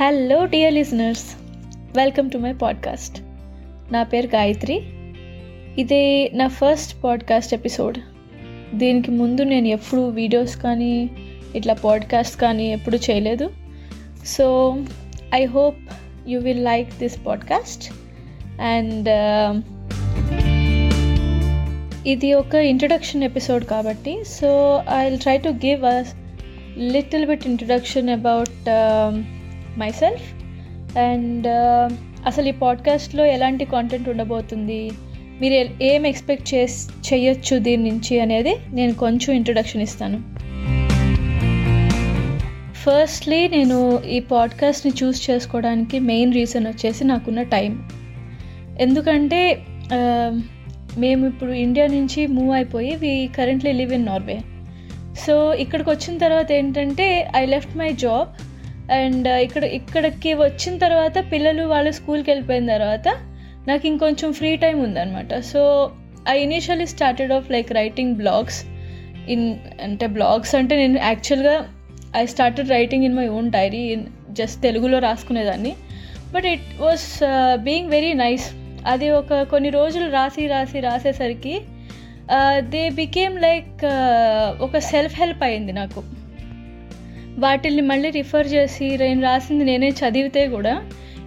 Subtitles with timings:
[0.00, 1.24] Hello dear listeners
[1.96, 3.22] welcome to my podcast
[3.92, 4.80] నా పేరు గాయత్రి.
[5.78, 7.98] ఇది నా ఫస్ట్ పాడ్కాస్ట్ ఎపిసోడ్
[8.74, 11.10] దీనికి ముందు నేను ఎప్పుడు వీడియోస్ కానీ
[11.54, 13.50] ఇట్లా పాడ్కాస్ట్ కానీ ఎప్పుడు చేయలేదు.
[14.26, 14.76] So
[15.34, 15.78] I hope
[16.28, 17.92] you will like this podcast
[18.60, 19.08] and
[22.08, 26.04] ఇది ఒక ఇంట్రడక్షన్ ఎపిసోడ్ కాబట్టి so I will try to give a
[26.78, 28.68] little bit introduction about
[29.90, 30.28] myself
[30.98, 31.46] and
[32.26, 34.90] అసలు ఈ పాడ్కాస్ట్లో ఎలాంటి కాంటెంట్ ఉండబోతుంది?
[35.40, 40.18] మీరు ఏం ఎక్స్పెక్ట్ చేస్ చేయొచ్చు దీని నుంచి అనేది నేను కొంచెం ఇంట్రడక్షన్ ఇస్తాను.
[42.84, 47.88] ఫస్ట్లీ నేను ఈ పాడ్కాస్ట్ని చూస్ చేసుకోవడానికి మెయిన్ రీజన్ వచ్చేసి నాకున్న టైం
[48.80, 49.60] ఎందుకంటే
[50.98, 54.40] మేము ఇప్పుడు ఇండియా నుంచి మూవ్ అయిపోయి we currently live in Norway
[55.26, 58.28] so ఇక్కడికి వచ్చిన తర్వాత ఏంటంటే I left my job
[58.92, 63.08] and ఇక్కడ ఇక్కడికి వచ్చిన తర్వాత పిల్లలు వాళ్ళు స్కూల్కి వెళ్ళిపోయిన తర్వాత
[63.68, 65.38] నాకు ఇంకొంచెం ఫ్రీ టైం ఉందన్నమాట.
[65.38, 65.90] So
[66.28, 68.64] I initially started off like writing blogs
[69.28, 71.68] in అంటే బ్లాగ్స్ అంటే నేను యాక్చువల్గా
[72.16, 75.74] I started writing in my own diary in just తెలుగులో రాసుకునేదాన్ని.
[76.34, 77.20] But it was
[77.56, 78.50] being very nice
[78.86, 81.60] అది ఒక కొన్ని రోజులు రాసి రాసి రాసేసరికి
[82.60, 83.84] దే బికేమ్ లైక్
[84.60, 86.02] ఒక సెల్ఫ్ హెల్ప్ అయింది నాకు.
[87.38, 90.82] వాటిల్ని మళ్ళీ రిఫర్ చేసి నేను రాసింది నేనే చదివితే కూడా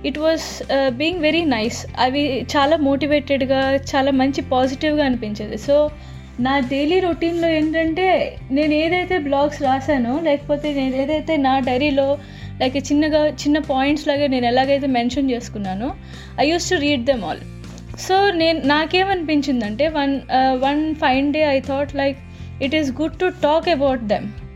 [0.05, 5.57] it was being very nice అవి చాలా మోటివేటెడ్గా చాలా మంచి పాజిటివ్గా అనిపించేది.
[5.57, 5.89] సో
[6.39, 12.17] నా డైలీ రొటీన్లో ఏంటంటే నేను ఏదైతే బ్లాగ్స్ రాశానో లేకపోతే నేను ఏదైతే నా డైరీలో
[12.61, 15.93] లైక్ చిన్నగా చిన్న పాయింట్స్ లాగా నేను ఎలాగైతే mention చేసుకున్నానో
[16.39, 17.39] I use to read them all
[17.99, 20.21] so నేను నాకేమనిపించిందంటే one
[20.53, 22.17] one fine day I thought like
[22.61, 24.46] it is good to talk about them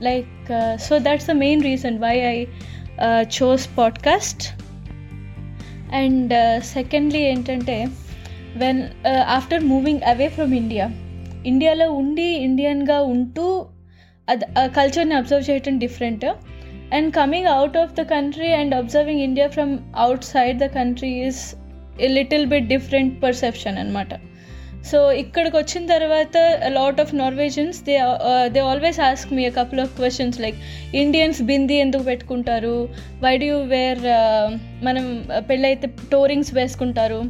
[0.00, 2.46] like uh, so that's the main reason why i
[2.98, 4.50] uh, chose podcast.
[5.92, 7.76] And uh, secondly ఏంటంటే
[8.56, 8.80] when
[9.36, 10.86] after moving away from India
[11.44, 13.66] ఇండియాలో ఉండి ఇండియన్గా ఉంటూ
[14.28, 16.24] అది ఆ కల్చర్ని observe చేయటం different
[16.92, 19.78] and coming out of the country and observing India from
[20.24, 21.42] outside the country is
[22.00, 24.14] a little bit different perception అనమాట
[24.88, 26.36] సో ఇక్కడికి వచ్చిన తర్వాత
[26.76, 27.94] lot of Norwegians they
[28.54, 30.58] they always ask me couple of questions like
[31.02, 32.76] Indians bindi ఎందుకు పెట్టుకుంటారు?
[33.24, 34.02] Why do wear
[34.86, 35.06] మనం
[35.36, 37.20] uh, పెళ్ళైతే toe rings వేసుకుంటారు?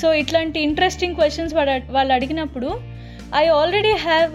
[0.00, 2.70] So ఇట్లాంటి ఇంట్రెస్టింగ్ క్వశ్చన్స్ వాడు వాళ్ళు అడిగినప్పుడు
[3.42, 4.34] ఐ ఆల్రెడీ హ్యావ్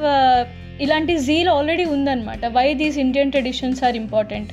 [0.85, 2.45] ఇలాంటి జీల్ ఆల్రెడీ ఉందన్నమాట.
[2.57, 4.51] Why these Indian traditions are important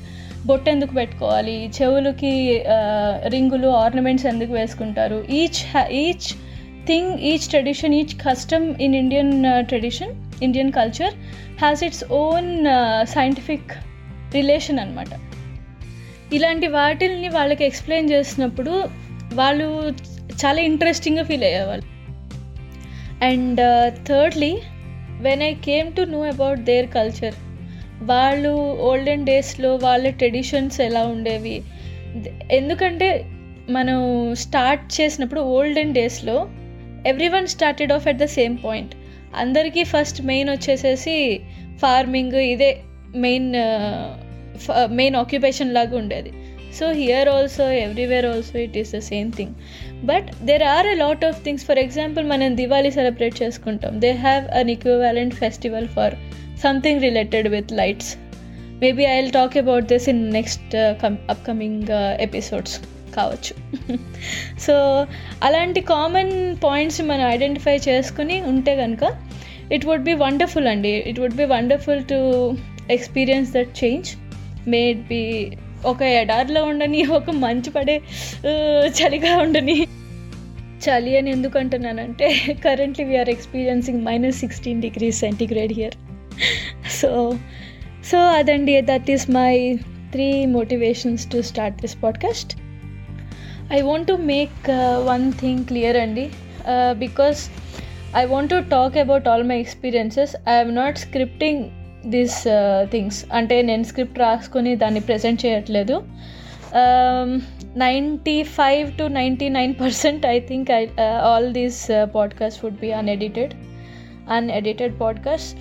[0.48, 1.56] బొట్టు ఎందుకు పెట్టుకోవాలి?
[1.78, 2.34] చెవులకి
[2.74, 5.20] uh, రింగులు ఆర్నమెంట్స్ ఎందుకు వేసుకుంటారు?
[5.40, 5.62] Each
[6.02, 6.28] each
[6.88, 10.12] thing each tradition each custom in Indian tradition
[10.42, 11.14] Indian culture
[11.58, 12.50] has its own
[13.08, 13.72] scientific
[14.32, 15.12] relation అనమాట
[16.32, 18.72] ఇలాంటి వాటిల్ని వాళ్ళకి ఎక్స్ప్లెయిన్ చేసినప్పుడు
[19.34, 19.66] వాళ్ళు
[20.42, 21.86] చాలా ఇంట్రెస్టింగ్గా ఫీల్ అయ్యేవాళ్ళు.
[23.24, 23.60] And
[24.08, 24.52] thirdly
[25.20, 27.36] when I came to know about their culture
[28.02, 31.56] వాళ్ళు ఓల్డెన్ డేస్లో వాళ్ళ ట్రెడిషన్స్ ఎలా ఉండేవి?
[32.50, 33.08] ఎందుకంటే
[33.70, 33.98] మనం
[34.34, 36.36] స్టార్ట్ చేసినప్పుడు ఓల్డెన్ డేస్లో
[37.28, 38.94] everyone started off at the same point
[39.36, 41.40] అందరికీ ఫస్ట్ మెయిన్ వచ్చేసేసి
[41.82, 42.78] ఫార్మింగ్ ఇదే
[43.16, 43.48] మెయిన్
[44.90, 46.32] మెయిన్ ఆక్యుపేషన్ లాగా ఉండేది.
[46.78, 49.54] So here also everywhere also it is the same thing
[50.04, 54.00] but there are a lot of things for example మనం Diwali celebrate చేసుకుంటాం.
[54.00, 56.14] They have an equivalent festival for
[56.62, 58.16] something related with lights
[58.80, 60.76] maybe I will talk about this in next
[61.34, 61.88] upcoming
[62.20, 62.80] episodes
[63.14, 63.54] కావచ్చు.
[64.58, 65.06] So
[65.42, 69.04] అలాంటి common points మనం identify చేసుకుని ఉంటే కనుక
[69.72, 70.88] it would be wonderful అండి.
[70.88, 72.18] It would be wonderful to
[72.90, 74.10] experience that change
[75.06, 75.22] maybe
[75.86, 78.00] ఒక ఎడార్లో ఉండని ఒక మంచు పడే
[78.88, 79.86] చలిగా ఉండని.
[80.84, 82.26] చలి అని ఎందుకు అంటున్నానంటే
[82.64, 85.96] currently we are experiencing minus sixteen degrees centigrade here
[87.00, 87.36] so
[88.10, 88.80] so అదండి.
[88.80, 89.78] That is my
[90.12, 92.52] three motivations to start this podcast
[93.74, 94.70] I want to make
[95.06, 96.30] one thing clear అండి
[96.92, 97.50] because
[98.16, 100.74] I want to talk about all my experiences I experiences.
[100.74, 101.64] Not scripting
[102.06, 102.44] this
[102.90, 106.02] things అంటే నేను script రాసుకొని దాన్ని present చేయట్లేదు.
[107.76, 113.54] Ninety five to ninety nine percent I think I all these podcast would be unedited
[114.30, 115.56] unedited podcast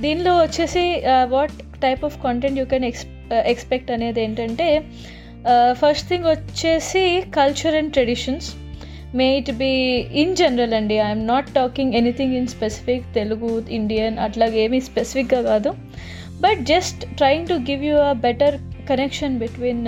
[0.00, 4.82] దీనిలో వచ్చేసి what type of content you can ex expect అనేది ఏంటంటే
[5.80, 7.04] first thing వచ్చేసి
[7.36, 8.48] culture and traditions
[9.18, 9.70] may it be
[10.22, 15.70] in general అండి I'm not talking anything in specific Telugu Indian అట్లాగేమీ స్పెసిఫిక్గా కాదు.
[16.44, 18.56] But just trying to give you a better
[18.90, 19.82] connection between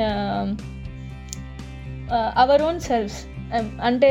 [2.44, 3.20] our own selfs
[3.88, 4.10] అంటే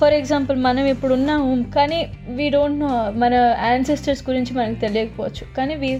[0.00, 1.98] for example మనం ఇప్పుడు ఉన్నాము కానీ
[2.38, 2.90] we don't know
[3.22, 3.34] మన
[3.70, 5.44] ancestors గురించి మనకు తెలియకపోవచ్చు.
[5.56, 5.90] కానీ we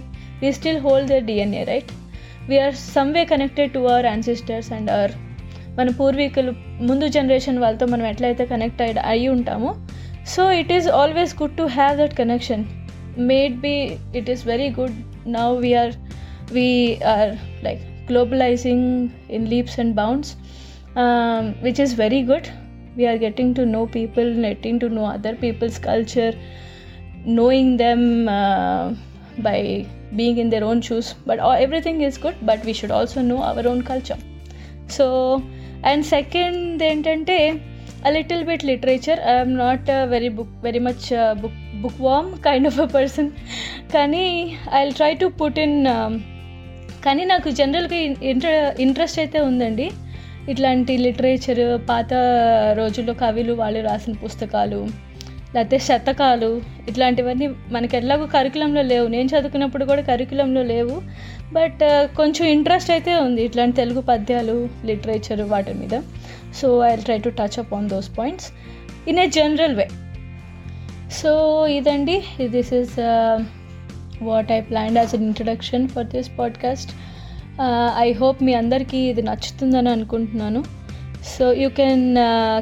[0.41, 1.91] we still hold the DNA right
[2.49, 5.13] we are some way connected to our ancestors and our
[5.77, 6.51] మన పూర్వీకులు
[6.89, 9.71] ముందు జనరేషన్ వాళ్ళతో మనం ఎట్లయితే కనెక్ట్ అయ్యి అయి ఉంటామో
[10.33, 12.65] so it is always good to have that connection
[13.59, 13.75] maybe
[14.19, 14.97] it is very good
[15.37, 15.93] now we are
[16.53, 16.67] we
[17.13, 17.31] are
[17.67, 18.89] like globalising
[19.37, 20.33] in leaps and bounds
[21.63, 22.49] which is very good
[22.95, 26.33] we are getting to know people getting to know other people's culture
[27.25, 28.93] knowing them uh,
[29.37, 29.85] by
[30.17, 33.67] being in their own shoes but everything is good but we should also know our
[33.67, 34.21] own culture
[34.97, 35.05] so
[35.91, 37.37] and second ఏంటంటే
[38.05, 41.05] a little bit literature I'm not very book very much
[41.41, 41.59] book
[42.01, 43.29] bookworm kind of a person
[43.93, 44.25] కానీ
[44.73, 45.77] I try to put in
[47.05, 47.99] కానీ నాకు జనరల్గా
[48.31, 48.49] ఇంట్ర
[48.79, 49.87] interest అయితే ఉందండి
[50.49, 52.11] ఇట్లాంటి literature పాత
[52.73, 54.81] రోజుల్లో కవిలు వాళ్ళు రాసిన పుస్తకాలు
[55.55, 59.07] లేకపోతే శతకాలు ఇట్లాంటివన్నీ మనకి ఎలాగో కరికులంలో లేవు.
[59.07, 61.01] నేను చదువుకున్నప్పుడు కూడా కరికులంలో లేవు.
[61.53, 63.41] బట్ uh, కొంచెం ఇంట్రెస్ట్ అయితే ఉంది.
[63.43, 66.01] ఇట్లాంటి తెలుగు పద్యాలు లిటరేచర్ వాటి మీద.
[66.61, 68.47] So I try to touch up on those points
[69.07, 69.87] in a general way
[71.11, 71.31] so
[71.67, 72.95] ఇదండి this is
[74.23, 76.91] what I plan as an introduction for this podcast
[77.99, 80.63] I hope మీ అందరికీ ఇది నచ్చుతుందని అనుకుంటున్నాను.
[81.23, 82.15] So you can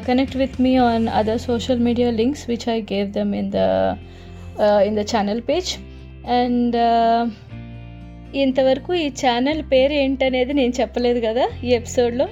[0.06, 3.54] connect with me on other social media links which I gave them in the
[4.86, 5.78] in the channel page
[6.30, 6.76] and
[8.36, 12.28] ఇంతవరకు ఈ channel పేరు ఏంటనేది నేను చెప్పలేదు కదా ఈ ఎపిసోడ్లో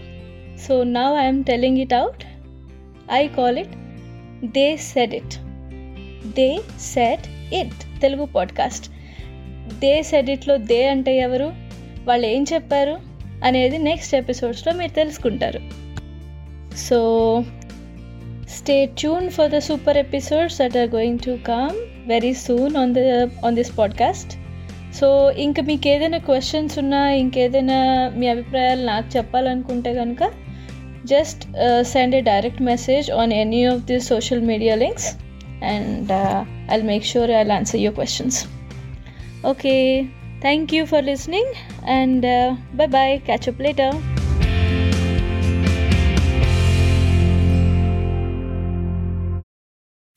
[0.68, 2.24] so now I'm telling it out
[3.12, 3.74] I call it
[4.50, 5.38] they said it
[6.36, 8.90] they set it Telugu podcast
[9.80, 11.52] they said ఇట్లో దే అంటే ఎవరు?
[12.04, 12.98] వాళ్ళు ఏం చెప్పారు?
[13.44, 15.87] అనేది నెక్స్ట్ ఎపిసోడ్స్లో మీరు తెలుసుకుంటారు.
[16.78, 16.98] So
[18.56, 21.76] stay tune for the super episodes that are going to come
[22.06, 23.00] very soon on the
[23.46, 24.32] on this podcast
[24.98, 27.78] so ఇంకా మీకు ఏదైనా క్వశ్చన్స్ ఉన్నా ఇంకేదైనా
[28.16, 30.22] మీ అభిప్రాయాలు నాకు చెప్పాలనుకుంటే కనుక
[31.04, 31.42] just
[31.82, 35.08] send a direct message on any of the social media links
[35.64, 36.12] and
[36.72, 38.40] I'll make sure I'll answer your questions
[39.44, 39.76] okay
[40.40, 41.46] Thank you for listening
[41.84, 43.20] and uh, bye bye.
[43.26, 43.56] Catch up